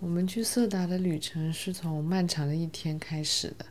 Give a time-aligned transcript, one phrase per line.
[0.00, 3.66] 我们去色达的旅程是从漫长的一天开始的。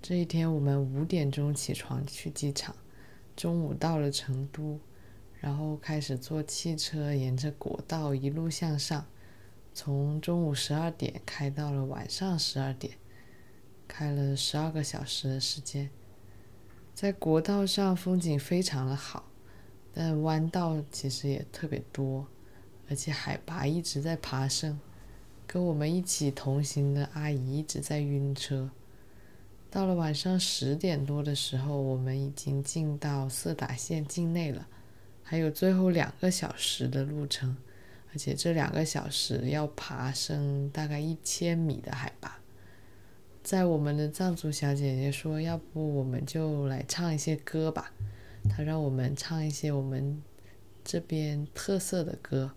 [0.00, 2.76] 这一天，我们五点钟起床去机场，
[3.34, 4.78] 中午到了成都，
[5.40, 9.04] 然后开始坐汽车沿着国道一路向上，
[9.74, 12.94] 从中午十二点开到了晚上十二点，
[13.88, 15.90] 开了十二个小时的时间。
[16.94, 19.28] 在国道上风景非常的好，
[19.92, 22.28] 但弯道其实也特别多，
[22.88, 24.78] 而且海拔一直在爬升。
[25.48, 28.70] 跟我们一起同行的阿姨一直在晕车。
[29.70, 34.68] 到了晚上十点多的时候，我们已经进到色达县境内了，
[35.22, 37.56] 还有最后两个小时的路程，
[38.12, 42.38] 而且这两个小时要爬升大概一千米的海拔。
[43.42, 47.90] 在我们的藏族小姐姐说：“要不我们就来唱一些歌吧。”
[48.50, 50.22] 她让我们唱一些我们
[50.84, 52.50] 这边特色的歌。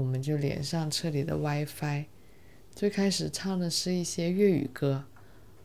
[0.00, 2.06] 我们就连上车里的 WiFi，
[2.74, 5.04] 最开始唱的是一些粤语歌，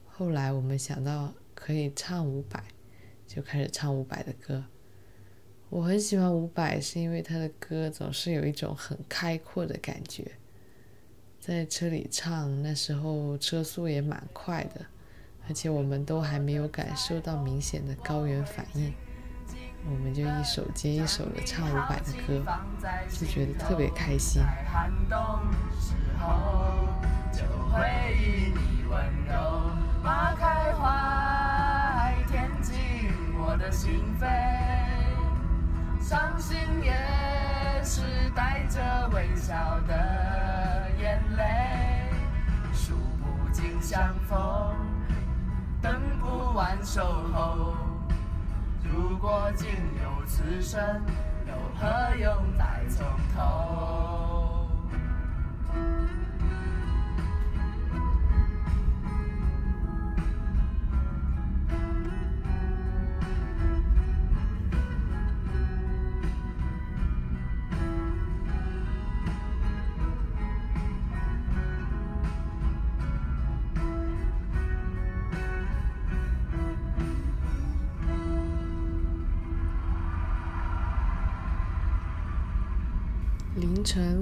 [0.08, 2.62] 后来我们想到可以唱伍佰，
[3.26, 4.66] 就开始唱伍佰的歌。
[5.70, 10.30] 我很喜欢伍佰，是因为他的歌总是有一种很开阔的感觉。
[11.40, 14.86] 在车里唱，那时候车速也蛮快的，
[15.48, 18.94] 而且我们都还没有感受到明显的高原反应。
[19.88, 22.44] 我们就一首接一首的唱伍佰的歌，
[23.10, 24.42] 就觉得特别开心。
[36.02, 36.94] 伤心也
[37.84, 38.02] 是
[38.36, 42.12] 带着微笑的眼泪，
[42.72, 44.76] 数不尽相逢，
[45.82, 47.85] 等不完守候。
[48.92, 49.68] 如果仅
[50.04, 50.80] 有此生，
[51.48, 53.06] 又何用再从
[53.36, 54.25] 头？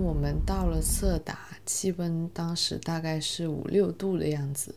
[0.04, 4.76] 我们到了色达，气温当时大概是五六度的样子。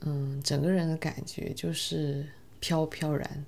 [0.00, 2.26] 嗯，整个人的感觉就是
[2.60, 3.46] 飘飘然，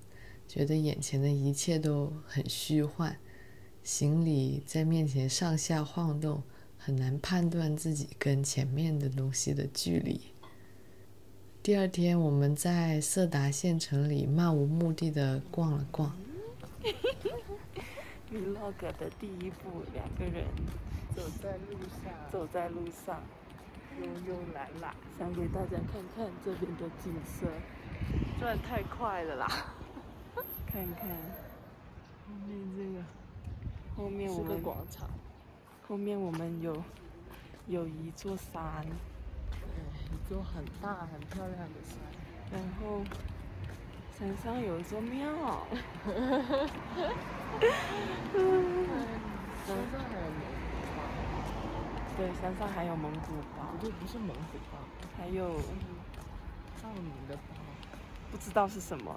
[0.48, 3.16] 觉得眼前的一切都很虚幻，
[3.84, 6.42] 行李在面前上下晃动，
[6.78, 10.20] 很难判断自己跟前面的东西的距离。
[11.62, 16.16] 第二天，我们在色达县城里漫无目的的逛了逛。
[18.30, 20.44] Vlog 的第一步，两个人
[21.14, 23.22] 走在路上，走在路上，
[24.00, 27.46] 悠悠懒懒，想给大家看看这边的景色。
[28.38, 29.46] 转太快了啦！
[30.66, 31.08] 看看
[32.26, 33.04] 后面这个，
[33.96, 35.08] 后面我们广场，
[35.86, 36.82] 后面我们有
[37.66, 38.84] 有一座山，
[40.10, 41.96] 一座很大很漂亮的山，
[42.52, 43.02] 然后。
[44.18, 45.28] 山上有一座庙，
[49.66, 50.96] 山上还有蒙古包，
[52.16, 54.78] 对，山上还有蒙古包，不对，不是蒙古包，
[55.18, 55.60] 还有
[56.80, 57.56] 藏民的包，
[58.30, 59.14] 不知道是什么。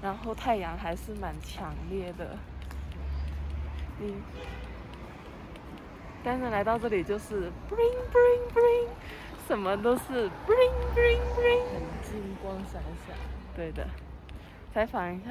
[0.00, 2.38] 然后太阳还是蛮强烈的，
[3.98, 4.22] 嗯，
[6.22, 8.88] 但是来到这里就是 bring bring bring，
[9.48, 13.16] 什么都是 bring bring bring，很金光闪闪，
[13.56, 13.84] 对的。
[14.72, 15.30] 采访一下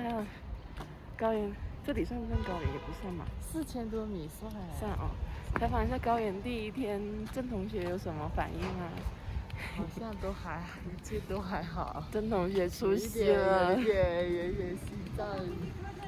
[1.17, 1.51] 高原，
[1.83, 2.71] 这里算不算高原？
[2.71, 3.25] 也不算嘛。
[3.41, 4.51] 四千多米算。
[4.79, 5.09] 算哦。
[5.59, 7.01] 采访一下高原第一天，
[7.33, 8.93] 郑同学有什么反应啊？
[9.75, 12.03] 好像都还，一切都还好。
[12.11, 13.75] 郑同学出息了。
[13.75, 15.27] 有点，有点心脏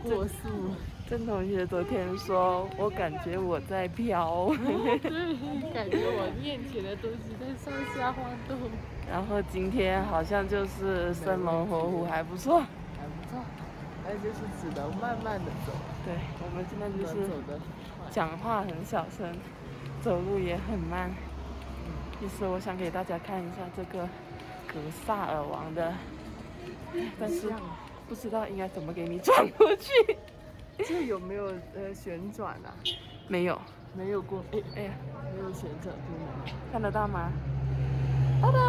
[0.03, 0.75] 过速。
[1.09, 8.57] 郑同学昨天说：“我感觉我在飘。”对，感觉我面前的东西在上下晃动。
[9.09, 12.63] 然后今天好像就是生龙活虎，还不错。
[14.05, 15.71] 那就是只能慢慢的走。
[16.05, 17.29] 对，我们现在就是
[18.11, 19.33] 讲话很小声，
[20.01, 21.09] 走路也很慢。
[22.19, 24.05] 其实我想给大家看一下这个
[24.67, 25.93] 格萨尔王的，
[27.19, 27.51] 但是
[28.07, 29.91] 不知道应该怎么给你转过去。
[30.79, 31.45] 这有没有
[31.75, 32.73] 呃旋转啊？
[33.27, 33.59] 没有，
[33.93, 34.43] 没有过。
[34.51, 34.91] 哎哎呀，
[35.33, 37.31] 没有旋转功能，看得到吗？
[38.41, 38.59] 哒哒，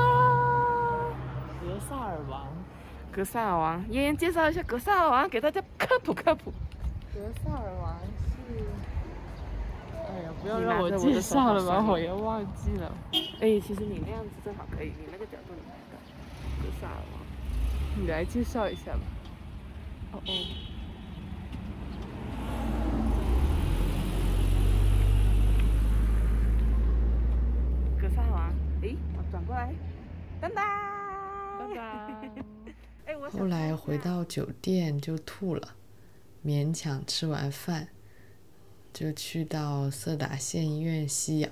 [1.61, 2.47] 格萨尔王。
[3.15, 6.51] 格萨尔王，妍妍介绍一下格萨尔王，给大家科普科普。
[7.15, 7.97] 格萨尔王
[8.27, 8.65] 是，
[9.93, 12.93] 呃，哎呀，不要让我介绍了吧，我也忘记了。
[13.41, 15.97] 哎，其实你那样子正好可以，你那个角度你拍的，
[16.61, 18.99] 格萨尔王，你来介绍一下吧。
[20.15, 20.31] 哦哦。
[28.03, 28.53] 格萨尔王，
[28.83, 29.73] 哎，我转过来，
[30.41, 30.67] 当当，
[31.61, 32.54] 当当。
[33.33, 35.75] 后来回到酒店就吐了，
[36.45, 37.89] 勉强吃完饭。
[38.93, 41.51] 就去到色达县医院吸氧，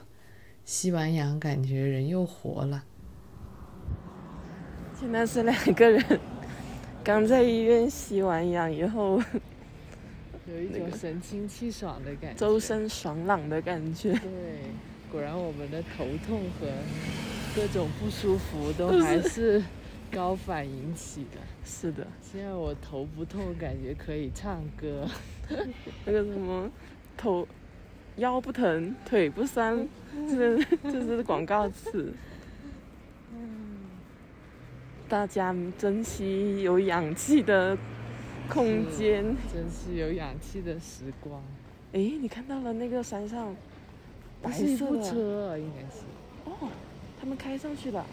[0.65, 2.85] 吸完氧感觉人又活了。
[4.95, 6.21] 现在是两个人
[7.03, 9.21] 刚在医院吸完氧以后，
[10.47, 14.13] 有一种神清气爽的感觉，周身爽朗的感觉。
[14.13, 14.61] 对，
[15.11, 16.69] 果然我们的头痛和
[17.57, 19.61] 各种不舒服都还是
[20.13, 21.39] 高反引起的。
[21.65, 25.09] 是的，现在我头不痛，感觉可以唱歌。
[26.05, 26.71] 那个什么。
[27.15, 27.47] 头
[28.17, 29.87] 腰不疼，腿不酸，
[30.29, 32.13] 这这是广告词。
[35.09, 37.77] 大家珍惜有氧气的
[38.49, 39.23] 空间，
[39.53, 41.41] 珍惜有氧气的时光。
[41.93, 43.55] 哎，你看到了那个山上
[44.41, 46.01] 白色的车，应该是。
[46.47, 46.71] 哦，
[47.21, 48.05] 他们开上去了。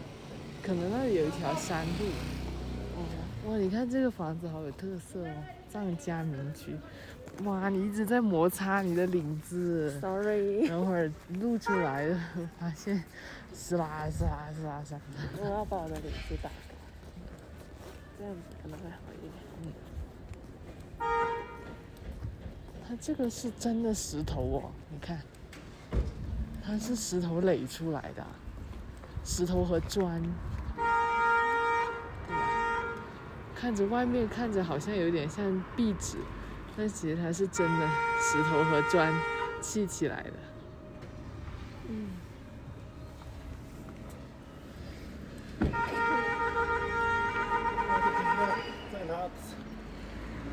[0.62, 2.06] 可能那里有一条山路。
[2.96, 3.02] 哦，
[3.50, 5.32] 哇，你看这个房子好有特色哦，
[5.68, 6.76] 藏家民居。
[7.44, 9.98] 哇，你一直在摩擦你的领子。
[10.00, 10.68] Sorry。
[10.68, 11.10] 等会儿
[11.40, 12.20] 露出来了，
[12.58, 13.02] 发现
[13.54, 15.00] 是啦是啦是啦是啦。
[15.40, 16.54] 我要把我的领子打开，
[18.18, 19.32] 这样子可能会好一点。
[19.62, 19.72] 嗯。
[22.86, 25.22] 它这个是真的石头哦，你看，
[26.62, 28.26] 它是石头垒出来的，
[29.30, 30.20] 石头和砖。
[32.26, 32.42] 对吧？
[33.54, 36.16] 看着外面看着好像有点像壁纸。
[36.76, 37.88] 但其实它是真的
[38.18, 39.14] 石头和砖
[39.60, 40.32] 砌起来的。
[41.88, 42.08] 嗯。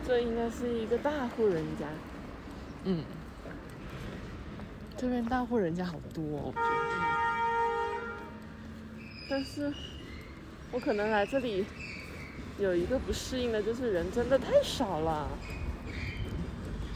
[0.06, 1.88] 这应该是一个大户人家。
[2.84, 3.04] 嗯。
[4.96, 7.17] 这边大户人家好多，我觉得。
[9.30, 9.74] 但是，
[10.72, 11.66] 我可能来这里
[12.60, 15.30] 有一个不适应的，就是人真的太少了。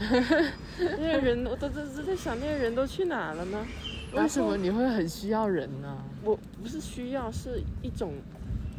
[0.00, 3.66] 那些人，我都都都在想，那些人都去哪了呢？
[4.14, 5.98] 为什么你会很需要人呢？
[6.24, 8.14] 我不是需要，是一种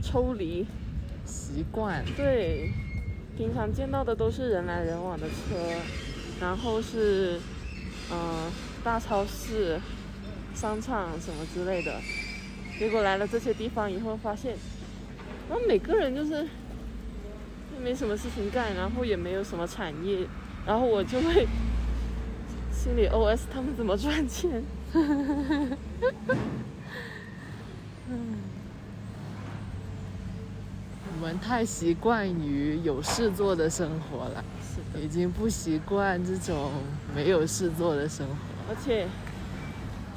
[0.01, 0.65] 抽离
[1.25, 2.03] 习惯。
[2.17, 2.71] 对，
[3.37, 5.55] 平常见到的都是人来人往的车，
[6.41, 7.39] 然后是
[8.11, 8.51] 嗯
[8.83, 9.79] 大超市、
[10.53, 11.99] 商场什么之类的。
[12.79, 14.55] 结果来了这些地方以后，发现，
[15.49, 16.45] 然后每个人就是
[17.81, 20.27] 没什么事情干，然后也没有什么产业。
[20.65, 21.47] 然后我就会
[22.71, 24.63] 心里 OS 他们怎么赚钱？
[31.15, 34.43] 我们太习惯于有事做的生活了，
[35.01, 36.71] 已经不习惯这种
[37.15, 38.33] 没有事做的生活。
[38.69, 39.07] 而且，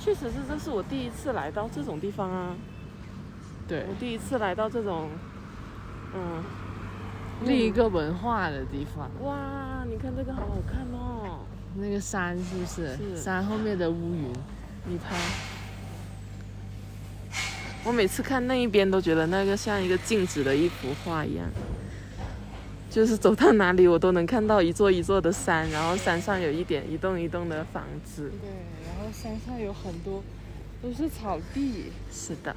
[0.06, 2.54] 确实是这是我第一次来到这种地方啊。
[3.66, 5.08] 对，我第一次来到这种，
[6.14, 6.44] 嗯。
[7.44, 9.10] 另一个文化的地方。
[9.24, 11.40] 哇，你看这个好好看哦！
[11.74, 12.96] 那个山是不是？
[12.96, 13.16] 是。
[13.16, 14.32] 山后面的乌云，
[14.84, 15.16] 你拍。
[17.82, 21.48] 我每次看那一边都觉得那个像一个静止的一幅画一样，
[22.96, 28.32] 就是走到哪里我都能看到一座一座的山，然后山上有一点一栋一栋的房子。
[28.40, 28.48] 对，
[28.86, 30.22] 然后山上有很多
[30.82, 31.92] 都是草地。
[32.10, 32.56] 是的。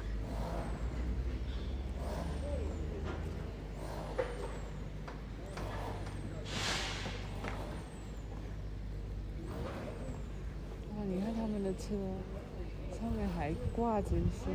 [10.96, 11.88] 哇，你看他们的车
[12.98, 14.48] 上面还挂着一些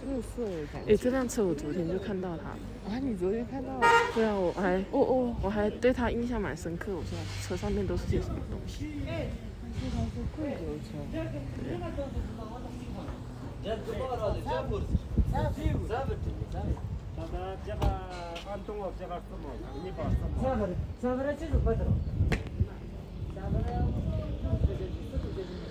[0.00, 0.92] 特色的感觉。
[0.92, 2.58] 哎，这辆车我昨天就看到它了。
[2.88, 3.86] 啊，你昨天看到了？
[4.14, 6.92] 对啊，我还哦哦，我还对它印象蛮深刻。
[6.92, 8.86] 我说车上面都是些什么东西？
[9.06, 10.88] 这它是贵州车。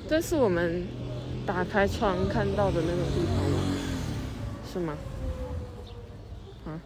[0.08, 0.88] 这是我们
[1.46, 3.60] 打开窗看到的那个地方吗？
[4.72, 4.96] 是吗？
[6.66, 6.80] 啊？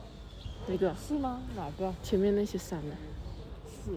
[0.67, 0.95] 那个？
[0.95, 1.41] 是吗？
[1.53, 1.93] 哪个？
[2.01, 2.95] 前面那些山呢？
[3.67, 3.91] 是，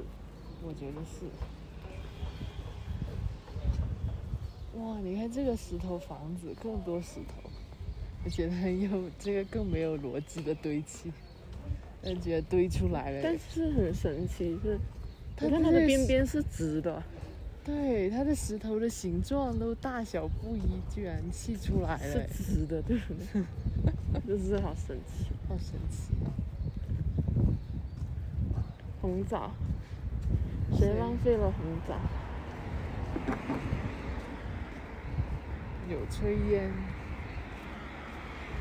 [0.64, 1.24] 我觉得是。
[4.80, 7.48] 哇，你看这个石头房子，更多石头，
[8.24, 11.12] 我觉得很有这个更没有逻辑的堆砌，
[12.02, 13.20] 感觉堆出来了。
[13.22, 14.78] 但是很神奇，是，
[15.40, 17.00] 你看它的边边是直的。
[17.64, 23.42] 对，它的石头的形状都大小不一，居然砌出来了，是直的，对不对？
[24.26, 26.12] 真是好神奇，好神奇。
[29.00, 29.52] 红枣，
[30.76, 31.94] 谁浪费了红枣？
[35.88, 36.72] 有炊烟，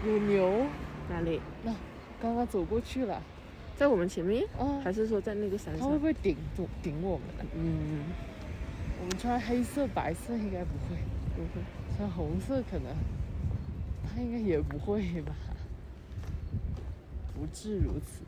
[0.05, 0.67] 有牛，
[1.09, 1.41] 哪里？
[1.63, 1.73] 那
[2.21, 3.19] 刚刚走过去了，
[3.75, 4.43] 在我们前面？
[4.59, 5.79] 啊，还是说在那个山上？
[5.79, 7.43] 它会不会顶顶顶我们呢？
[7.55, 8.03] 嗯，
[9.01, 10.95] 我们穿黑色、白色应该不会，
[11.35, 11.65] 不会。
[11.97, 12.95] 穿红色可能，
[14.05, 15.33] 它应该也不会吧？
[17.35, 18.23] 不至如此。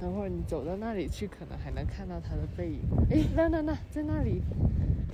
[0.00, 2.80] 等会儿你走到那里去，可能还能看到他的背影。
[3.10, 4.42] 哎，那那那，在那里，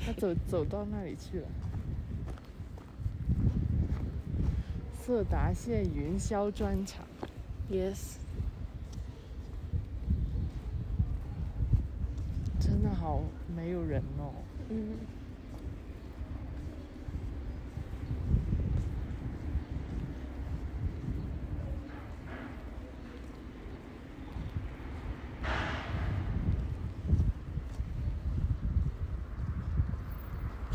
[0.05, 1.49] 他走走到那里去了。
[5.03, 7.05] 色达县云霄专场
[7.71, 8.17] ，yes，
[12.59, 13.23] 真的好
[13.57, 14.33] 没有人哦。
[14.71, 15.20] 嗯。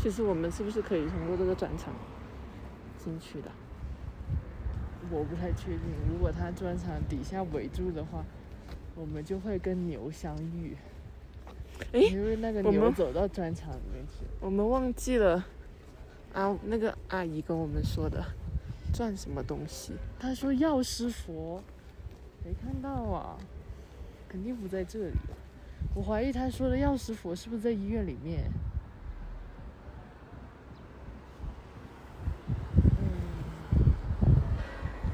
[0.06, 1.92] 其实我们是不是可以通过这个转场
[2.96, 3.50] 进去的？
[5.10, 5.80] 我不太确定。
[6.08, 8.24] 如果他砖厂底下围住的话，
[8.94, 10.76] 我们就会跟牛相遇。
[11.92, 14.24] 哎，因为那个牛走到砖场里面去。
[14.38, 15.44] 我们忘记了
[16.32, 18.24] 啊，那个阿姨跟我们说的，
[18.94, 19.94] 转什么东西？
[20.20, 21.60] 她说药师佛，
[22.44, 23.36] 没看到啊，
[24.28, 25.16] 肯定不在这里。
[25.96, 28.44] 我怀疑她说的药师佛是不是在医院里面？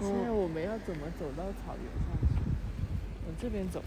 [0.03, 2.35] 现在我们要怎么走到草原上去？
[3.25, 3.83] 往这边走。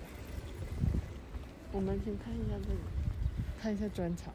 [1.74, 2.80] 我们先看一下这里，
[3.60, 4.34] 看一下砖墙。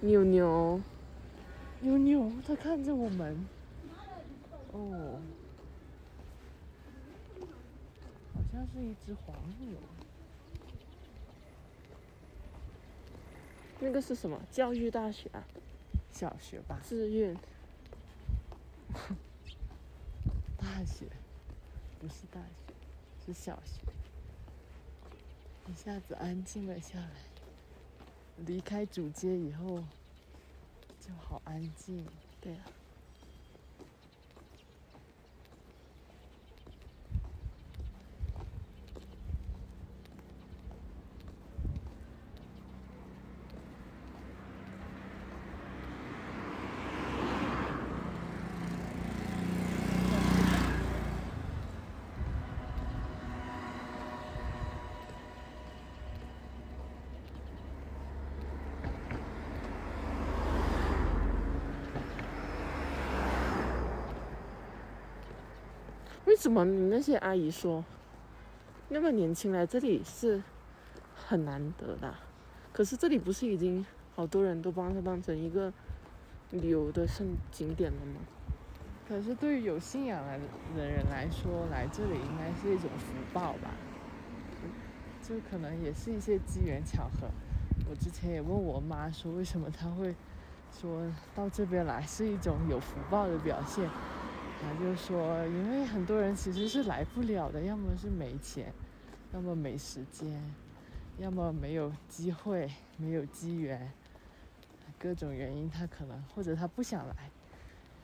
[0.00, 0.80] 牛牛，
[1.80, 3.46] 牛牛，它看着我们。
[4.72, 5.20] 哦，
[8.32, 9.76] 好像是一只黄牛。
[13.80, 14.40] 那个是什么？
[14.50, 15.44] 教育大学啊？
[16.10, 16.80] 小学吧？
[16.82, 17.36] 志愿。
[20.78, 21.08] 大学
[21.98, 22.72] 不是大学，
[23.26, 23.82] 是小学。
[25.66, 27.10] 一下子安静了下来。
[28.46, 29.82] 离开主街以后，
[31.00, 32.06] 就好安静。
[32.40, 32.77] 对啊。
[66.38, 67.84] 什么你那些阿姨说
[68.90, 70.40] 那么年轻来这里是
[71.12, 72.14] 很难得的？
[72.72, 75.72] 可是这里不是已经好多人都把它当成一个
[76.52, 78.20] 旅游的胜景点了吗？
[79.08, 80.38] 可是对于有信仰来
[80.76, 83.72] 的人来说，来这里应该是一种福报吧？
[85.20, 87.26] 就可能也是一些机缘巧合。
[87.90, 90.14] 我之前也问我妈说，为什么她会
[90.70, 91.02] 说
[91.34, 93.90] 到这边来是一种有福报的表现？
[94.60, 98.72] 他就说，因为很多人其实是来不了的，要么是没钱，
[99.32, 100.42] 要么没时间，
[101.18, 103.90] 要么没有机会、没有机缘，
[104.98, 107.30] 各种原因他可能或者他不想来，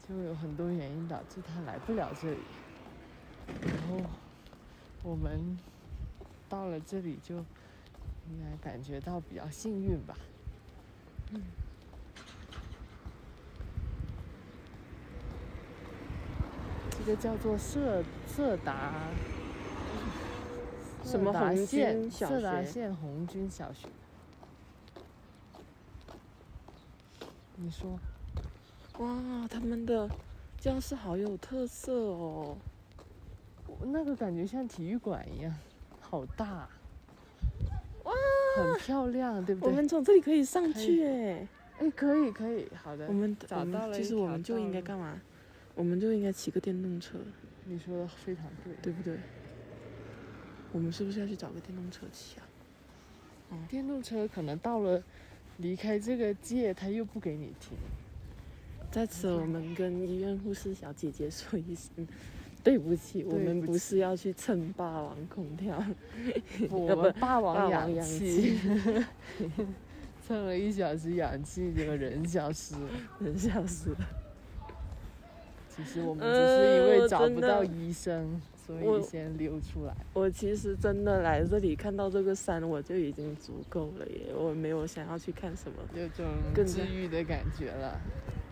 [0.08, 2.38] 就有很多原因导致他来不了这里。
[3.62, 4.00] 然后
[5.02, 5.58] 我们
[6.49, 10.16] 到了这里，就应该感觉到比较幸运吧。
[11.32, 11.42] 嗯。
[17.04, 18.92] 一个叫做色色达
[21.04, 22.34] 什么红军小学？
[22.34, 23.87] 色达 县红军小学。
[27.56, 27.99] 你说，
[29.00, 30.08] 哇，他们的
[30.58, 32.56] 教室好有特色哦！
[33.82, 35.54] 那个感觉像体育馆一样，
[36.00, 36.66] 好大，
[38.04, 38.12] 哇，
[38.56, 39.70] 很漂亮，对不对？
[39.70, 41.46] 我们从这里可以上去哎！
[41.80, 43.06] 哎，可以，可以，好的。
[43.08, 45.20] 我们找到了，其实我们就应该干嘛？
[45.74, 47.18] 我们就应该骑个电动车，
[47.64, 49.18] 你说的非常对，对不对？
[50.72, 52.46] 我们是不是要去找个电动车骑啊？
[53.50, 55.02] 嗯，电动车可能到了
[55.58, 57.76] 离开这个界，他又不给你停。
[58.90, 62.06] 在此，我们跟医院护士小姐姐说一声，
[62.62, 65.84] 对不起，我们不是要去蹭霸王空调，
[66.70, 68.56] 我们 霸王氧气，
[70.26, 72.88] 蹭了一小时氧气，结果人消失了。
[73.18, 73.96] 人消失了。
[75.74, 79.94] 其实我们只是因为找不到医生，所以先溜出来。
[80.12, 85.78] 我其实真的来这里看到这个山，我就已经足够了耶，我没有想要去看什么。
[85.94, 88.00] 有种更治愈的感觉了。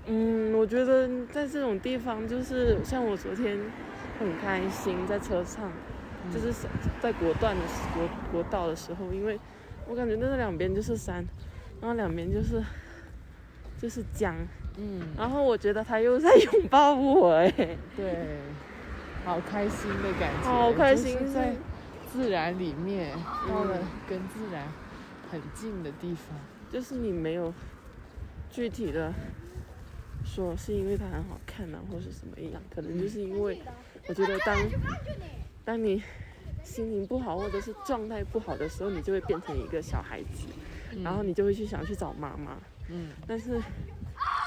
[0.07, 3.57] 嗯，我觉得在这种地方，就是像我昨天
[4.19, 5.71] 很开心，在车上，
[6.33, 6.53] 就是
[7.01, 9.39] 在国段的时国国道的时候，因为
[9.89, 11.25] 我感觉那两边就是山，
[11.81, 12.61] 然后两边就是
[13.81, 14.35] 就是江，
[14.79, 17.51] 嗯，然后我觉得他又在拥抱我，哎，
[17.97, 18.39] 对，
[19.25, 21.55] 好开心的感觉，好开心在
[22.13, 23.15] 自然里面，
[23.49, 24.67] 到了嗯跟自然
[25.31, 26.37] 很近的地方。
[26.71, 27.53] 就是你没有
[28.51, 29.13] 具体的
[30.25, 33.61] 说是因为它很好看啊，或是什么样，可能就是因为
[34.09, 34.57] 我觉得当
[35.67, 36.03] 当你
[36.65, 40.49] 心情不好或者是状态不好的时候，你就会变成一个小孩子，
[41.03, 42.57] 然后你就会去想去找妈妈。
[42.89, 43.61] 嗯，但是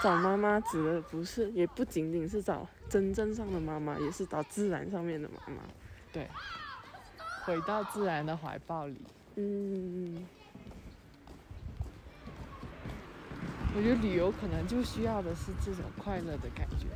[0.03, 5.61] 找妈妈指的不是，也不仅仅是找真正上的妈妈，也是找自然上面的妈妈。
[6.13, 6.27] 对，
[7.43, 8.97] 回到自然的怀抱里。
[9.35, 10.25] 嗯，
[13.75, 16.87] 我觉得旅游可能就需要的是这种快乐的感觉，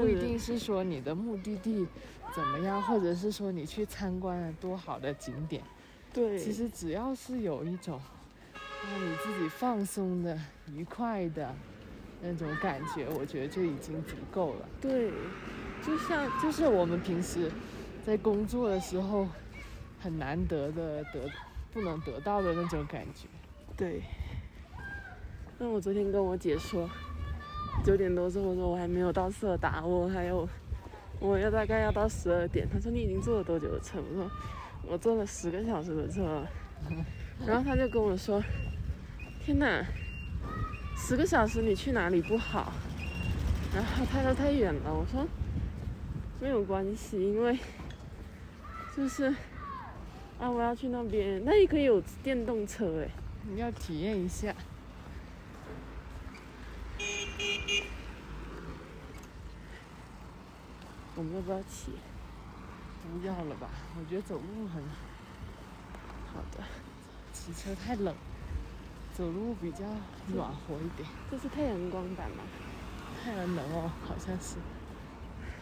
[0.00, 1.86] 不一定是说你的目的地
[2.34, 5.62] 怎么样，或者是说你去参观了多好的景点。
[6.12, 8.00] 对，其实只要是有一种
[8.88, 10.38] 让你自己放松的、
[10.70, 11.54] 愉快的
[12.22, 14.68] 那种感觉，我觉得就已经足够了。
[14.80, 15.10] 对，
[15.84, 17.50] 就像就是我们平时
[18.06, 19.26] 在工作的时候
[20.00, 21.28] 很难得的得
[21.72, 23.26] 不能得到的那种感觉。
[23.76, 24.02] 对。
[25.58, 26.88] 那我昨天跟我姐说，
[27.84, 30.48] 九点多之后我说我还没有到色达，我还有
[31.20, 32.68] 我要大概要到十二点。
[32.68, 33.98] 她说你已经坐了多久的车？
[34.00, 34.30] 我说
[34.88, 36.44] 我坐了十个小时的车。
[37.46, 38.42] 然后她就跟我说，
[39.44, 39.84] 天哪，
[40.96, 42.72] 十个小时你去哪里不好？
[43.74, 44.94] 然后他说太远了。
[44.94, 45.26] 我说
[46.40, 47.58] 没有关系，因为
[48.96, 49.34] 就是
[50.38, 53.08] 啊我要去那边，那也可以有电动车哎。
[53.50, 54.54] 你要体验一下。
[61.14, 61.92] 我们要不要骑？
[63.20, 63.68] 不要了吧？
[63.98, 64.82] 我觉得走路很
[66.32, 66.64] 好的，
[67.32, 68.14] 骑车太冷，
[69.14, 69.84] 走路比较
[70.28, 71.08] 暖和一点。
[71.30, 72.42] 这是太阳光板吗？
[73.22, 74.56] 太阳能哦，好像是，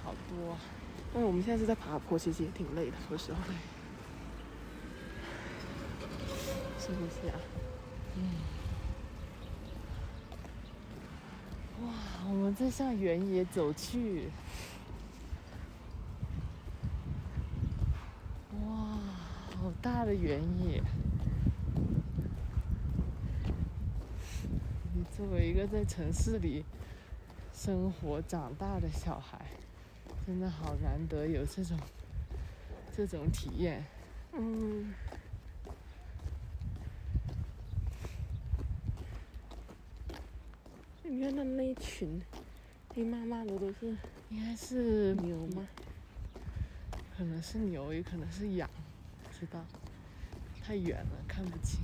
[0.02, 0.58] 好多、啊。
[1.12, 3.40] 但我们现在是在爬坡，其实也挺累的，说实话。
[6.78, 7.36] 深呼吸啊！
[8.16, 8.22] 嗯
[11.82, 11.92] 哇，
[12.28, 14.30] 我们在向原野走去。
[18.52, 18.98] 哇，
[19.60, 20.82] 好大的原野！
[24.94, 26.64] 你作为一个在城市里
[27.52, 29.38] 生活长大的小孩，
[30.26, 31.78] 真的好难得有这种
[32.96, 33.84] 这种体验。
[34.32, 34.94] 嗯。
[41.02, 42.22] 你看他那一群
[42.94, 43.94] 黑麻麻的都是
[44.30, 45.68] 应该是牛吗？
[47.14, 48.70] 可能是牛，也可能是羊，
[49.22, 49.62] 不知道，
[50.62, 51.80] 太远了看不清。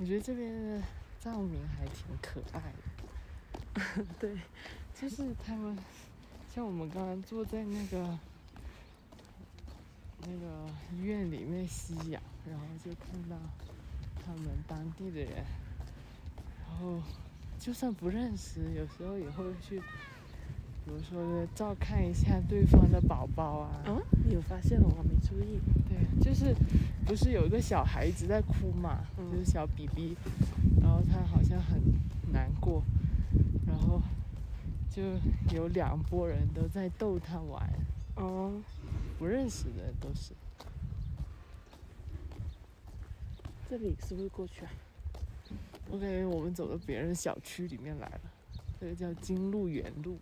[0.00, 0.82] 我觉得这边的
[1.20, 2.62] 藏民还挺可爱
[3.96, 4.38] 的， 对，
[4.94, 5.76] 就是他们，
[6.54, 8.18] 像我们刚刚坐在那个
[10.20, 13.36] 那个医院里面吸氧，然后就看到
[14.24, 15.44] 他们当地的人，
[16.64, 17.02] 然后
[17.58, 19.82] 就算不认识，有时候也会去，
[20.88, 23.82] 比如说照看一下对方的宝宝啊。
[23.84, 24.88] 啊，你有发现了？
[24.88, 25.60] 我没注意。
[25.86, 26.54] 对，就是
[27.06, 30.16] 不是有一个小孩一直在哭嘛，嗯就是小 BB，
[30.80, 31.78] 然后他好像很
[32.32, 32.82] 难过，
[33.66, 34.00] 然后
[34.90, 35.02] 就
[35.54, 37.70] 有两拨人都在逗他玩，
[38.16, 38.58] 哦，
[39.18, 40.32] 不认识的都是。
[43.68, 44.70] 这里是不是过去啊？
[45.90, 48.20] 我感觉我们走到别人小区里面来了，
[48.80, 50.18] 这个叫金鹿园路，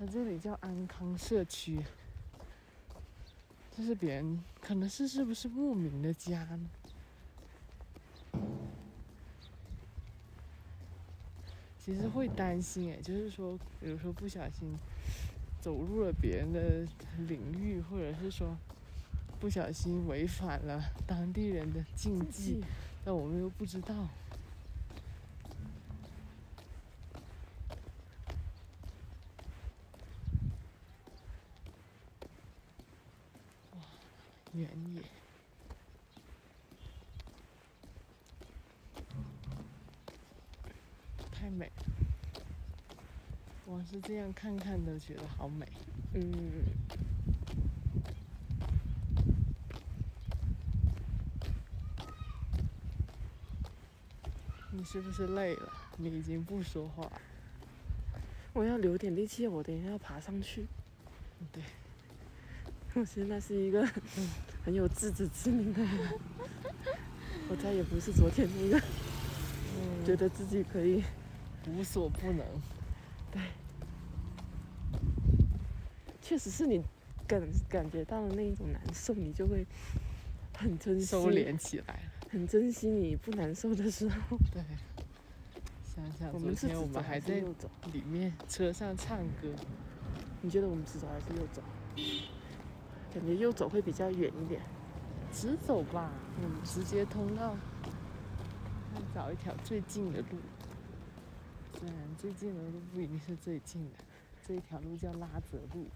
[0.00, 1.78] 它这里叫安康社区，
[3.76, 6.70] 这是别人可能是是不是牧民的家呢？
[11.78, 14.74] 其实会担心哎，就是说，比如说不小心
[15.60, 16.86] 走入了别人的
[17.28, 18.56] 领域，或者是说
[19.38, 22.64] 不小心违反了当地人的禁忌，
[23.04, 24.08] 但我们又不知道。
[34.60, 35.02] 原野。
[41.32, 41.72] 太美了，
[43.64, 45.66] 我是这样看看都觉得好美。
[46.12, 46.22] 嗯，
[54.72, 55.72] 你是不是累了？
[55.96, 57.10] 你已经不说话。
[58.52, 60.66] 我要留点力气，我等一下要爬上去。
[61.50, 61.62] 对，
[62.92, 63.88] 我现在是一个
[64.64, 66.18] 很有自知之明的人，
[67.48, 68.80] 我再也不是昨天那个
[70.04, 71.02] 觉得自己可以。
[71.68, 72.44] 无所不能，
[73.30, 73.42] 对，
[76.22, 76.82] 确实是你
[77.28, 79.66] 感感觉到了那一种难受，你就会
[80.56, 84.38] 很珍惜，收敛起来，很珍惜你不难受的时候。
[84.50, 84.64] 对，
[85.84, 87.44] 想想昨天我们还在
[87.92, 89.54] 里面车上唱歌，
[90.40, 91.62] 你觉得我们直走还是右走？
[93.12, 94.60] 感觉右走会比较远一点，
[95.32, 96.10] 直走吧，
[96.42, 97.56] 我们，直接通到，
[99.14, 100.38] 找一条最近的路。
[101.78, 104.04] 虽然最近的路不一定是最近的，
[104.46, 105.86] 这一条路叫拉泽路。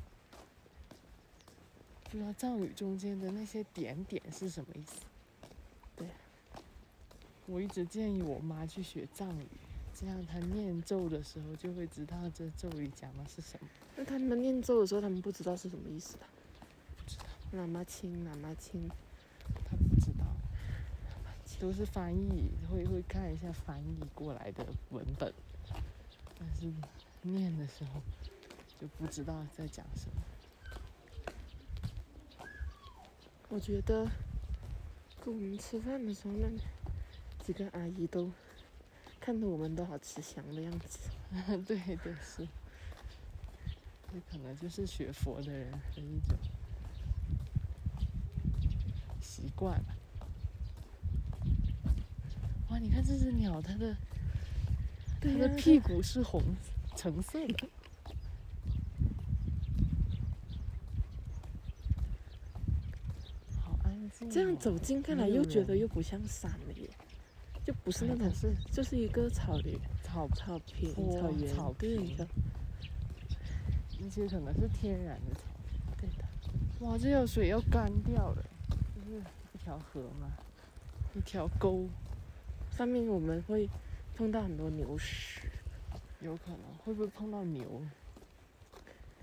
[2.10, 5.02] 不知道藏语中间的那些点点是什么意思？
[5.96, 6.08] 对，
[7.46, 9.46] 我一直建议我妈去学藏语，
[9.92, 13.68] 这样她念咒的时候就会知道这咒语讲的是什么。
[13.96, 16.26] 那他们念咒的时候，他们不知道是什么意思的？
[17.54, 17.62] 不知道。
[17.62, 18.90] 喇嘛亲，喇嘛亲，
[19.64, 20.24] 他不知道。
[21.60, 25.32] 都是翻译，会会看一下翻译过来的文本。
[26.36, 26.72] 但是
[27.22, 28.02] 念的时候
[28.80, 30.20] 就不知道在讲什么。
[33.48, 34.04] 我觉得
[35.24, 36.48] 跟我们吃饭的时候，那
[37.44, 38.32] 几个阿姨都
[39.20, 40.98] 看着我们都好慈祥的样子。
[41.64, 42.48] 对对是，
[44.12, 46.36] 这可能就是学佛的人的一种
[49.54, 49.94] 习惯吧。
[52.70, 53.96] 哇，你看这只鸟，它的。
[55.20, 56.42] 它的屁股是红
[56.94, 57.66] 橙色的，
[63.58, 64.28] 好安静。
[64.28, 66.90] 这样走近看来又觉得又不像山了耶，
[67.64, 72.28] 就不是那种是，就是一个草原、草草坪、草原、草坪的。
[73.98, 75.40] 那些可能是天然的草，
[75.98, 76.24] 对的。
[76.80, 78.44] 哇，这条水要干掉了，
[78.94, 80.30] 就是一条河嘛，
[81.14, 81.88] 一条沟，
[82.70, 83.68] 上面我们会。
[84.16, 85.50] 碰到很多牛屎，
[86.20, 87.82] 有可能会不会碰到牛？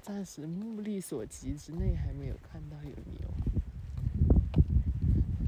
[0.02, 3.30] 暂时目力所及之内还没有看到有牛。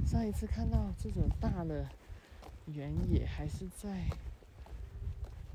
[0.08, 1.90] 上一次看到这种大的
[2.68, 4.06] 原野还是在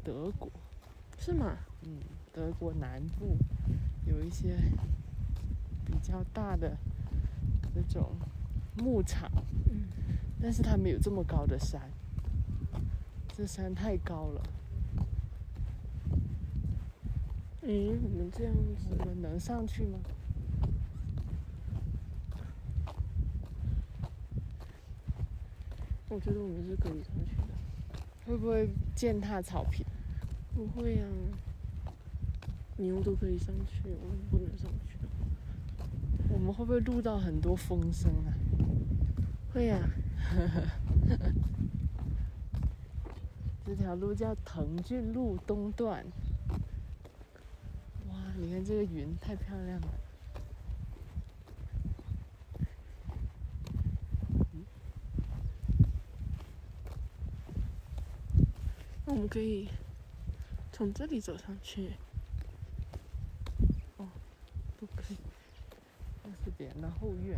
[0.05, 0.51] 德国，
[1.19, 1.57] 是吗？
[1.81, 1.99] 嗯，
[2.31, 3.39] 德国南部
[4.05, 4.55] 有一些
[5.87, 6.77] 比较大的
[7.75, 8.13] 这种
[8.79, 9.31] 牧场，
[9.71, 9.89] 嗯，
[10.41, 11.81] 但是它没有这么高的山。
[13.37, 14.43] 这山太高了。
[17.63, 19.99] 诶，我们这样子，我们能上去吗？
[26.09, 27.49] 我觉得我们是可以上去的。
[28.27, 29.85] 会不会践踏草坪？
[30.55, 31.07] 不会呀，
[32.77, 34.97] 牛都可以上去，我们不能上去。
[36.31, 38.35] 我们会不会录到很多风声啊？
[39.59, 39.77] 会呀。
[43.67, 46.07] 这条路叫腾俊路东段。
[48.09, 49.89] 哇，你看这个云太漂亮了。
[59.07, 59.69] 那我们可以
[60.71, 61.95] 从这里走上去。
[63.97, 64.07] 哦，
[64.79, 65.17] 不可以，
[66.23, 67.37] 那是别人的后院。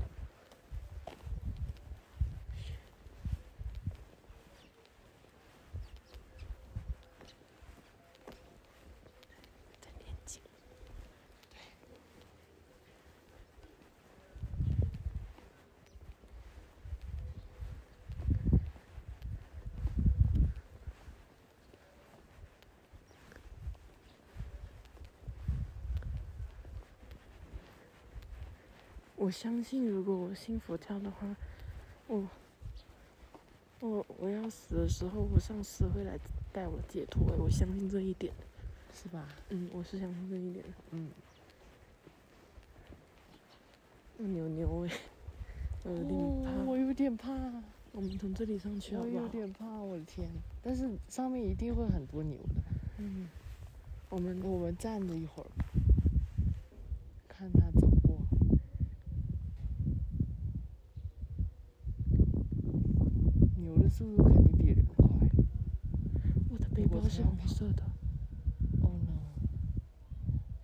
[29.21, 31.37] 我相信，如果我信佛教的话，
[32.09, 32.27] 我
[33.81, 36.19] 我我要死的时候，我上师会来
[36.51, 37.23] 带我解脱。
[37.37, 38.33] 我相信这一点，
[38.95, 39.29] 是吧？
[39.51, 40.65] 嗯，我是相信这一点。
[40.93, 41.11] 嗯。
[44.17, 44.93] 牛牛哎，
[45.85, 46.65] 我有点怕。
[46.65, 47.63] 我有点怕。
[47.93, 49.07] 我们从这里上去好好？
[49.07, 50.31] 有点怕，我的天！
[50.63, 52.63] 但是上面一定会很多牛的。
[52.97, 53.29] 嗯，
[54.09, 55.51] 我们我们站着一会儿，
[57.29, 58.19] 看它走过。
[63.57, 65.07] 牛的速度肯定比人快。
[66.51, 67.83] 我的背包是红色的，
[68.83, 69.19] Oh no！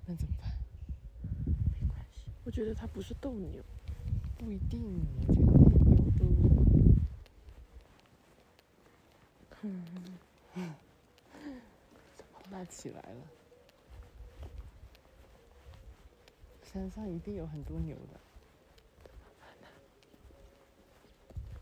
[0.07, 0.51] 那怎么办？
[1.73, 2.31] 没关系。
[2.45, 3.63] 我觉得它不是斗牛，
[4.39, 4.81] 不一定，
[5.21, 5.43] 我觉得
[5.85, 6.25] 那牛都
[9.61, 10.07] 嗯，
[12.51, 13.27] 拉起来了。
[16.63, 18.19] 山上一定有很多牛的。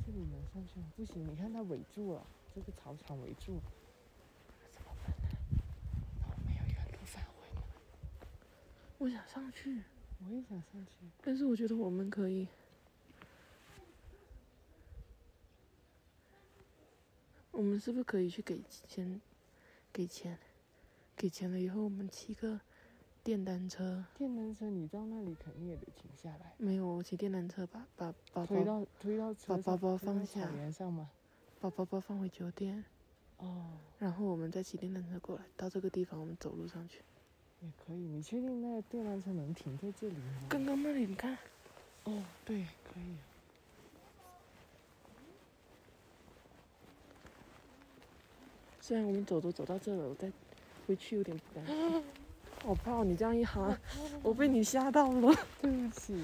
[0.07, 0.87] 这里能上去吗？
[0.95, 3.63] 不行，你看它围住了，这个草场围住了。
[4.71, 5.29] 怎么办呢？
[6.21, 7.63] 那我们要原路返回吗？
[8.99, 9.83] 我想上去，
[10.27, 11.07] 我也想上去。
[11.23, 12.49] 但是我觉得我们可以。
[17.51, 19.21] 我们是不是可以去给钱？
[19.93, 20.37] 给钱，
[21.17, 22.61] 给钱了以后，我们骑个
[23.23, 24.05] 电单车。
[24.19, 31.09] 电单车你到那里肯定也得停下来，没有，我骑电单车把把包包推到推到，把包包放下草原上吗？
[31.61, 32.85] 把包包放回酒店，
[33.37, 37.03] 哦，然后我们再骑电单车过来，到这个地方我们走路上去。
[37.65, 37.97] 也可以。
[37.97, 40.47] 你确定那个电单车能停在这里吗？
[40.49, 41.37] 刚刚那里你看，
[42.05, 43.17] 哦，对，可以。
[48.81, 50.31] 虽然我们走都走到这了，我再
[50.87, 52.05] 回去有点不甘心。
[52.67, 53.81] 我怕你这样一喊，
[54.23, 55.35] 我被你吓到了。
[55.63, 56.15] 对不起，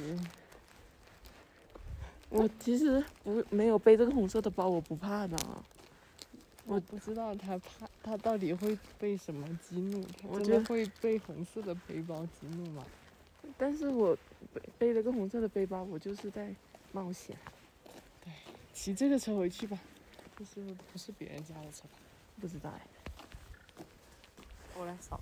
[2.29, 5.37] 我其实不没有背这个红色的包，我不怕的。
[6.71, 12.87] 我不知道他怕他到底会被什么激怒，我觉得真的会被红色的背包激怒吗？
[13.59, 14.17] 但是我
[14.55, 16.55] 背背了个红色的背包，我就是在
[16.93, 17.37] 冒险。
[18.23, 18.33] 对
[18.73, 19.77] 骑这个车回去吧，
[20.39, 21.99] 这是不是别人家的车吧？
[22.41, 23.85] 不知道哎，
[24.79, 25.21] 我来扫。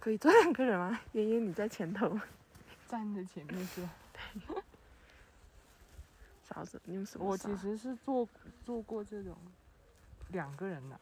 [0.00, 1.00] 可以坐两个人吗？
[1.12, 2.18] 妍妍你在前头，
[2.88, 3.94] 站在前面是吧？
[6.48, 8.28] 勺子，你用什么我其实是坐
[8.64, 9.36] 坐过这种
[10.28, 11.00] 两个人的，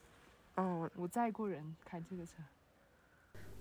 [0.57, 2.33] 哦，我载过人开这个车。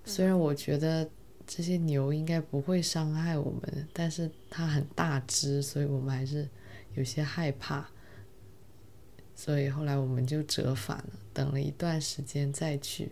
[0.05, 1.09] 虽然我觉得
[1.45, 6.49] 这些牛应该不会伤害我们，但是它很大只，所以我们还是
[6.93, 7.85] 有些害怕。
[9.35, 13.11] 所以后来我们就折返了，等了一段时间再去，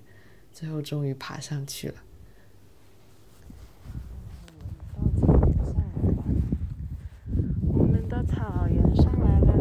[0.54, 1.96] 最后终于爬上去了。
[4.94, 6.24] 到这里上来吧，
[7.74, 9.52] 我们到草原上来了。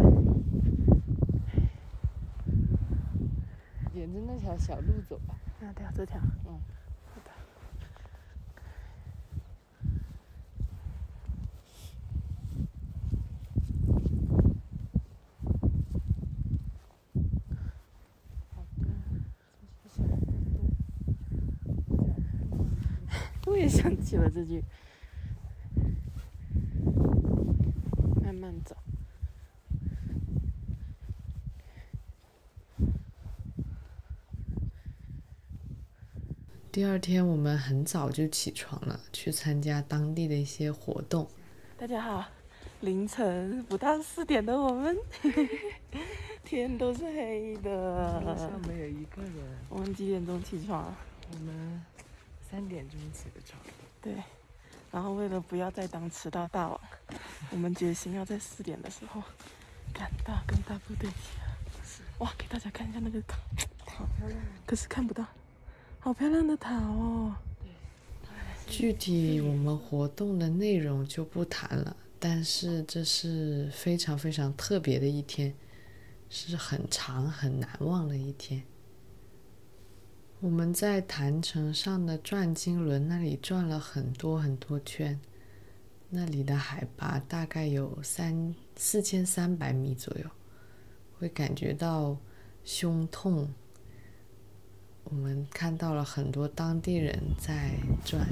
[3.95, 5.35] 沿着那条小路走吧。
[5.61, 6.61] 那条这条，嗯，
[7.09, 7.31] 好的。
[23.47, 24.63] 我也想起了这句。
[28.23, 28.77] 慢慢走，
[36.81, 41.29] 第二天我们很早就起床了，去参加当地的一些活动。
[41.77, 42.25] 大家好，
[42.81, 44.97] 凌晨不到四点的我们，
[46.43, 48.59] 天都是黑路的上。
[48.67, 49.35] 没有一个人。
[49.69, 50.95] 我们几点钟起床？
[51.31, 51.83] 我们
[52.51, 53.61] 三点钟起的床。
[54.01, 54.15] 对，
[54.91, 56.81] 然后为了不要再当迟到大王，
[57.53, 59.23] 我们决心要在四点的时候
[59.93, 61.15] 赶到跟大部队集
[62.17, 62.25] 合。
[62.25, 63.37] 哇，给大家看一下那个塔，
[63.85, 64.41] 好漂亮。
[64.65, 65.27] 可是看不到，
[66.03, 67.35] 好漂亮的塔哦。
[68.67, 75.55] 具体我们活动的内容就不谈了，但是这是非常非常特别的一天，
[76.31, 78.63] 是很长很难忘的一天。
[80.41, 85.21] 我们在坛城上的转经轮那里转了很多很多圈，
[86.09, 90.25] 那里的海拔大概有三四千三百米左右，
[91.19, 92.17] 会感觉到
[92.65, 93.53] 胸痛。
[95.05, 97.71] 我们看到了很多当地人在
[98.05, 98.27] 转。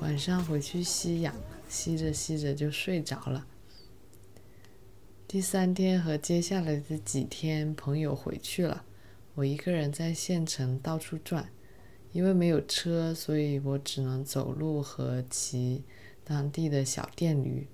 [0.00, 1.34] 晚上回去吸氧，
[1.68, 3.46] 吸着吸着就睡着了。
[5.28, 8.84] 第三天和接下来的几天，朋友回去了，
[9.34, 11.50] 我一个人在县城到处转。
[12.16, 15.82] 因为没有车，所以我只能走路和骑
[16.24, 17.66] 当地的小电驴，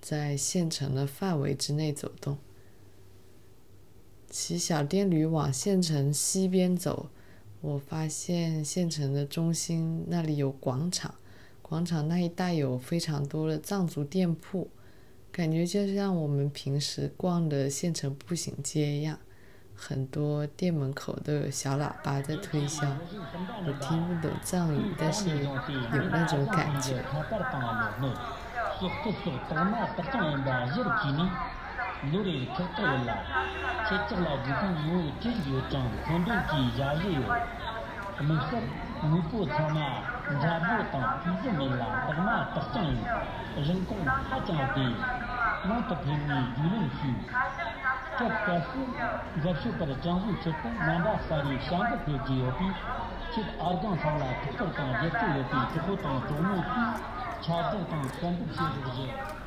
[0.00, 2.38] 在县城的范围之内走动。
[4.30, 7.08] 骑小电驴往县城西边走，
[7.60, 11.16] 我发现县城的中心那里有广场，
[11.60, 14.70] 广场那一带有非常多的藏族店铺，
[15.32, 19.18] 感觉就像我们平时逛的县城步行街一样。
[19.76, 22.86] 很多店门口都有小喇叭在推销，
[23.66, 25.54] 我听不懂藏语，但是有
[26.10, 27.02] 那种感觉。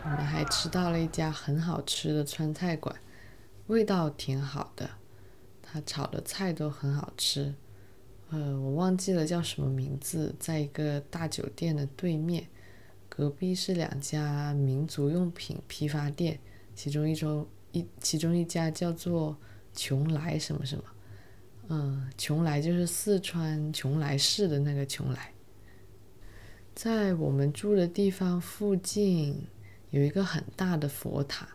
[0.04, 2.94] 我们还吃到了一家很好吃的川菜馆，
[3.68, 4.90] 味道挺好的，
[5.64, 7.56] 他炒的菜都很好吃。
[8.32, 12.48] 呃，我忘记了叫什么名字，在一个大酒店的对面，
[13.08, 16.40] 隔壁是两家民族用品批发店，
[16.76, 17.48] 其中一周。
[17.72, 19.38] 一其中一家叫做
[19.76, 20.84] 邛崃什么什么，
[21.68, 25.18] 嗯，邛崃就是四川邛崃市的那个邛崃。
[26.74, 29.48] 在我们住的地方附近
[29.90, 31.48] 有一个很大的佛塔，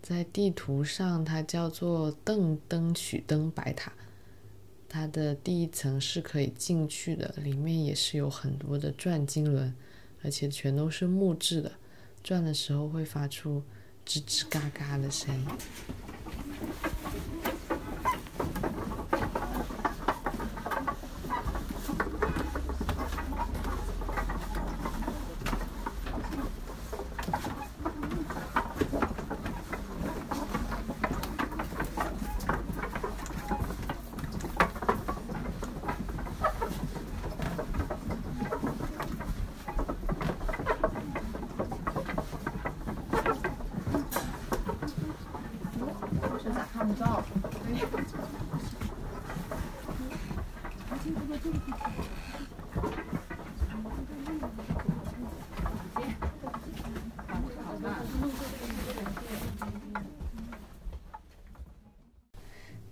[0.00, 3.92] 在地图上它叫做邓登曲登白塔，
[4.88, 9.74] 它的第一层是可以进去的，里面也是有很多的转经轮，
[10.22, 11.72] 而且全都是木质的，
[12.22, 13.62] 转的时候会发出。
[14.08, 15.46] 吱吱嘎嘎的声音。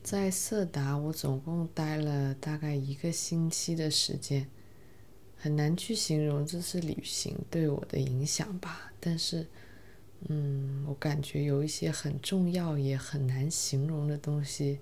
[0.06, 4.48] 在色达，我总共待了大概一个星期的时间，
[5.36, 8.92] 很难去形容这次旅行对我的影响吧。
[9.00, 9.48] 但是，
[10.28, 14.78] 嗯，我感觉有一些很重要也很难形容的东西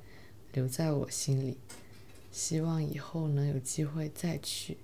[0.52, 1.56] 留在我心里，
[2.30, 4.76] 希望以后能有机会再去。